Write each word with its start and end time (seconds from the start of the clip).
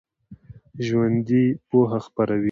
ژوندي 0.85 1.45
پوهه 1.69 1.99
خپروي 2.05 2.39